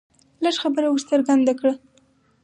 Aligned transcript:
لږ 0.43 0.55
خبره 0.63 0.87
ور 0.91 1.01
څرګنده 1.09 1.53
کړه 1.59 1.73